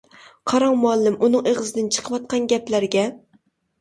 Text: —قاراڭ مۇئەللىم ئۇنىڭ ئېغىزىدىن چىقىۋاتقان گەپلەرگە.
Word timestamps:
—قاراڭ 0.51 0.77
مۇئەللىم 0.83 1.19
ئۇنىڭ 1.27 1.45
ئېغىزىدىن 1.51 1.93
چىقىۋاتقان 1.99 2.49
گەپلەرگە. 2.55 3.05